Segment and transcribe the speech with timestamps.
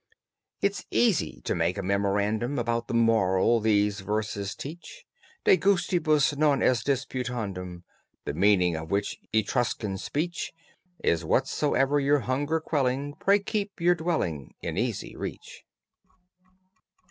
[0.63, 5.05] It's easy to make a memorandum About THE MORAL these verses teach:
[5.43, 7.83] De gustibus non est disputandum;
[8.25, 10.53] The meaning of which Etruscan speech
[11.03, 15.65] Is wheresoever you're hunger quelling Pray keep your dwelling In easy reach.